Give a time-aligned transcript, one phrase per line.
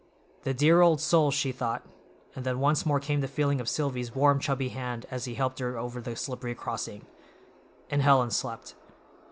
[0.45, 1.85] The dear old soul—she thought,
[2.35, 5.59] and then once more came the feeling of Silvy's warm, chubby hand as he helped
[5.59, 8.73] her over the slippery crossing—and Helen slept.